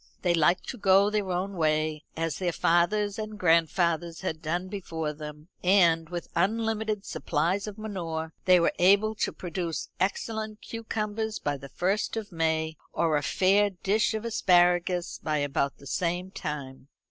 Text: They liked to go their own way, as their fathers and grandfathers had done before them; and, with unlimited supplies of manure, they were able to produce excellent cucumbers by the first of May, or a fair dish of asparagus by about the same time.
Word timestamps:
They 0.23 0.33
liked 0.33 0.67
to 0.69 0.79
go 0.79 1.11
their 1.11 1.29
own 1.31 1.53
way, 1.57 2.05
as 2.17 2.39
their 2.39 2.51
fathers 2.51 3.19
and 3.19 3.37
grandfathers 3.37 4.21
had 4.21 4.41
done 4.41 4.67
before 4.67 5.13
them; 5.13 5.49
and, 5.63 6.09
with 6.09 6.27
unlimited 6.35 7.05
supplies 7.05 7.67
of 7.67 7.77
manure, 7.77 8.33
they 8.45 8.59
were 8.59 8.73
able 8.79 9.13
to 9.13 9.31
produce 9.31 9.89
excellent 9.99 10.59
cucumbers 10.61 11.37
by 11.37 11.55
the 11.57 11.69
first 11.69 12.17
of 12.17 12.31
May, 12.31 12.77
or 12.91 13.15
a 13.15 13.21
fair 13.21 13.69
dish 13.69 14.15
of 14.15 14.25
asparagus 14.25 15.19
by 15.21 15.37
about 15.37 15.77
the 15.77 15.85
same 15.85 16.31
time. 16.31 16.87